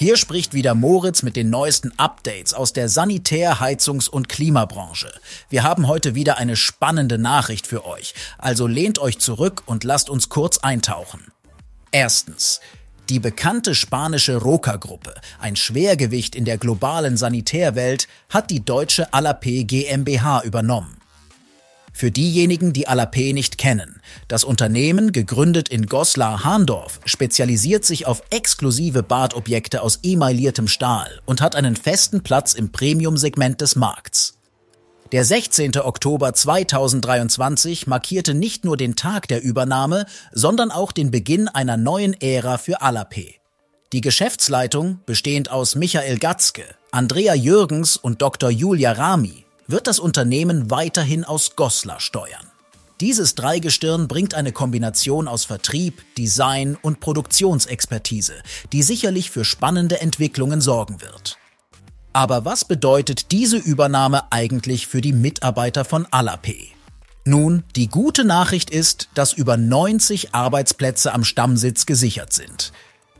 [0.00, 5.12] Hier spricht wieder Moritz mit den neuesten Updates aus der Sanitär-, Heizungs- und Klimabranche.
[5.50, 10.08] Wir haben heute wieder eine spannende Nachricht für euch, also lehnt euch zurück und lasst
[10.08, 11.26] uns kurz eintauchen.
[11.90, 12.62] Erstens.
[13.10, 20.40] Die bekannte spanische Roca-Gruppe, ein Schwergewicht in der globalen Sanitärwelt, hat die deutsche Alapé GmbH
[20.44, 20.99] übernommen.
[22.00, 24.00] Für diejenigen, die Alapé nicht kennen.
[24.26, 31.56] Das Unternehmen, gegründet in Goslar-Hahndorf, spezialisiert sich auf exklusive Badobjekte aus emailliertem Stahl und hat
[31.56, 34.38] einen festen Platz im Premium-Segment des Markts.
[35.12, 35.76] Der 16.
[35.76, 42.18] Oktober 2023 markierte nicht nur den Tag der Übernahme, sondern auch den Beginn einer neuen
[42.18, 43.34] Ära für Alapé.
[43.92, 48.48] Die Geschäftsleitung, bestehend aus Michael Gatzke, Andrea Jürgens und Dr.
[48.48, 49.39] Julia Rami,
[49.70, 52.46] wird das Unternehmen weiterhin aus Goslar steuern.
[53.00, 58.34] Dieses Dreigestirn bringt eine Kombination aus Vertrieb, Design und Produktionsexpertise,
[58.72, 61.38] die sicherlich für spannende Entwicklungen sorgen wird.
[62.12, 66.72] Aber was bedeutet diese Übernahme eigentlich für die Mitarbeiter von Alapé?
[67.24, 72.72] Nun, die gute Nachricht ist, dass über 90 Arbeitsplätze am Stammsitz gesichert sind.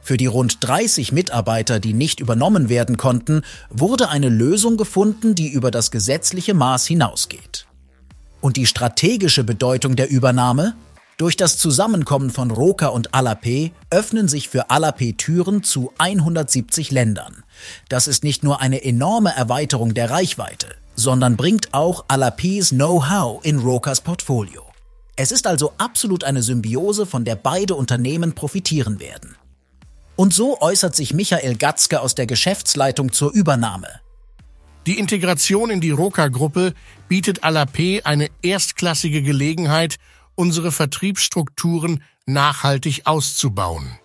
[0.02, 5.48] Für die rund 30 Mitarbeiter, die nicht übernommen werden konnten, wurde eine Lösung gefunden, die
[5.48, 7.66] über das gesetzliche Maß hinausgeht.
[8.40, 10.74] Und die strategische Bedeutung der Übernahme?
[11.18, 17.44] Durch das Zusammenkommen von Roca und Alapé öffnen sich für Alapé Türen zu 170 Ländern.
[17.90, 23.58] Das ist nicht nur eine enorme Erweiterung der Reichweite, sondern bringt auch Alapés Know-how in
[23.58, 24.62] Rocas Portfolio.
[25.16, 29.36] Es ist also absolut eine Symbiose, von der beide Unternehmen profitieren werden.
[30.20, 33.88] Und so äußert sich Michael Gatzke aus der Geschäftsleitung zur Übernahme.
[34.86, 36.74] Die Integration in die Roca-Gruppe
[37.08, 39.96] bietet Alapé eine erstklassige Gelegenheit,
[40.34, 43.98] unsere Vertriebsstrukturen nachhaltig auszubauen.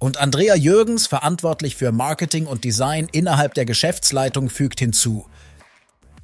[0.00, 5.26] Und Andrea Jürgens, verantwortlich für Marketing und Design innerhalb der Geschäftsleitung, fügt hinzu.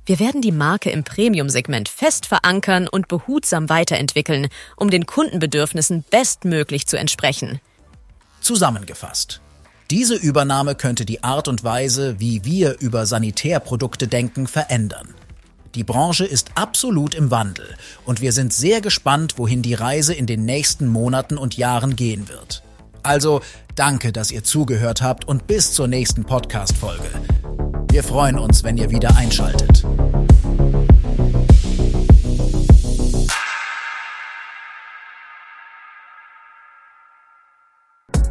[0.05, 6.89] Wir werden die Marke im Premium-Segment fest verankern und behutsam weiterentwickeln, um den Kundenbedürfnissen bestmöglich
[6.89, 7.61] zu entsprechen.
[8.47, 9.41] Zusammengefasst.
[9.91, 15.17] Diese Übernahme könnte die Art und Weise, wie wir über Sanitärprodukte denken, verändern.
[15.75, 17.67] Die Branche ist absolut im Wandel
[18.05, 22.29] und wir sind sehr gespannt, wohin die Reise in den nächsten Monaten und Jahren gehen
[22.29, 22.63] wird.
[23.03, 23.41] Also
[23.75, 27.11] danke, dass ihr zugehört habt und bis zur nächsten Podcast-Folge.
[27.91, 29.85] Wir freuen uns, wenn ihr wieder einschaltet.